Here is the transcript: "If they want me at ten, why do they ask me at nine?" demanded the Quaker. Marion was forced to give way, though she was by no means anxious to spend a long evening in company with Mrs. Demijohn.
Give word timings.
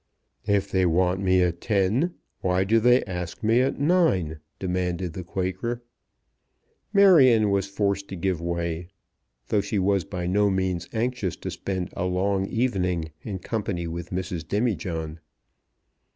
"If 0.47 0.71
they 0.71 0.87
want 0.87 1.21
me 1.21 1.43
at 1.43 1.61
ten, 1.61 2.15
why 2.39 2.63
do 2.63 2.79
they 2.79 3.03
ask 3.03 3.43
me 3.43 3.61
at 3.61 3.79
nine?" 3.79 4.39
demanded 4.57 5.13
the 5.13 5.23
Quaker. 5.23 5.83
Marion 6.91 7.51
was 7.51 7.67
forced 7.67 8.07
to 8.07 8.15
give 8.15 8.41
way, 8.41 8.87
though 9.49 9.61
she 9.61 9.77
was 9.77 10.03
by 10.03 10.25
no 10.25 10.49
means 10.49 10.89
anxious 10.91 11.35
to 11.35 11.51
spend 11.51 11.93
a 11.95 12.05
long 12.05 12.47
evening 12.47 13.11
in 13.21 13.37
company 13.37 13.85
with 13.85 14.09
Mrs. 14.09 14.47
Demijohn. 14.47 15.19